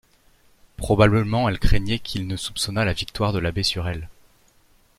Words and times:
Probablement 0.77 1.47
elle 1.47 1.59
craignait 1.59 1.99
qu'il 1.99 2.25
ne 2.25 2.35
soupçonnât 2.35 2.85
la 2.85 2.93
victoire 2.93 3.33
de 3.33 3.37
l'abbé 3.37 3.61
sur 3.61 3.87
elle. 3.87 4.09